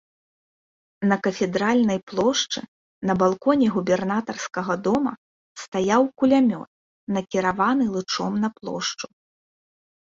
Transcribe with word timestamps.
На 1.09 1.15
кафедральнай 1.25 1.99
плошчы, 2.11 2.59
на 3.11 3.17
балконе 3.21 3.67
губернатарскага 3.77 4.73
дома 4.89 5.13
стаяў 5.67 6.03
кулямёт, 6.23 6.69
накіраваны 7.21 7.85
лычом 7.95 8.33
на 8.47 8.55
плошчу. 8.59 9.07